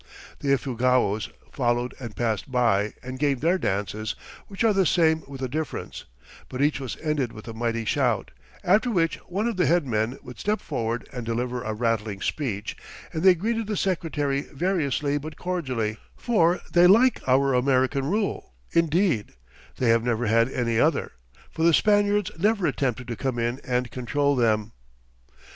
[Illustration: 0.01 0.33
IFUGAO 0.33 0.49
HEAD 0.49 0.49
DANCE.] 0.49 0.63
The 0.63 0.85
Ifugaos 0.87 1.29
followed 1.53 1.95
and 1.99 2.15
passed 2.15 2.51
by, 2.51 2.93
and 3.03 3.19
gave 3.19 3.39
their 3.39 3.59
dances, 3.59 4.15
which 4.47 4.63
are 4.63 4.73
the 4.73 4.83
same 4.87 5.21
with 5.27 5.43
a 5.43 5.47
difference, 5.47 6.05
but 6.49 6.59
each 6.59 6.79
was 6.79 6.97
ended 7.03 7.31
with 7.31 7.47
a 7.47 7.53
mighty 7.53 7.85
shout, 7.85 8.31
after 8.63 8.89
which 8.89 9.17
one 9.27 9.47
of 9.47 9.57
the 9.57 9.67
head 9.67 9.85
men 9.85 10.17
would 10.23 10.39
step 10.39 10.59
forward 10.59 11.07
and 11.13 11.23
deliver 11.23 11.61
a 11.61 11.75
rattling 11.75 12.19
speech, 12.19 12.75
and 13.13 13.21
they 13.21 13.35
greeted 13.35 13.67
the 13.67 13.77
Secretary 13.77 14.41
variously 14.41 15.19
but 15.19 15.37
cordially 15.37 15.97
for 16.17 16.59
they 16.73 16.87
like 16.87 17.21
our 17.27 17.53
American 17.53 18.03
rule, 18.05 18.53
indeed, 18.71 19.35
they 19.77 19.89
have 19.89 20.03
never 20.03 20.25
had 20.25 20.49
any 20.49 20.79
other, 20.79 21.11
for 21.51 21.61
the 21.61 21.75
Spaniards 21.75 22.31
never 22.39 22.65
attempted 22.65 23.07
to 23.07 23.15
come 23.15 23.37
in 23.37 23.61
and 23.63 23.91
control 23.91 24.35
them. 24.35 24.71